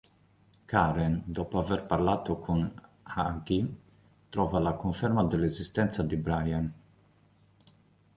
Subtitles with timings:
[0.65, 2.73] Karen, dopo aver parlato con
[3.15, 3.71] Hughie,
[4.29, 6.73] trova la conferma dell'esistenza di Brian.